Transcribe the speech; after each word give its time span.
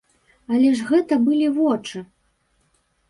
Але 0.53 0.71
ж 0.79 0.87
гэта 0.89 1.13
былі 1.27 1.47
вочы! 1.61 2.05